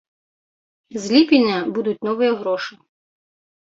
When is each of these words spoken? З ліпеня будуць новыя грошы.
З 1.03 1.13
ліпеня 1.17 1.57
будуць 1.79 1.97
новыя 2.11 2.33
грошы. 2.43 2.73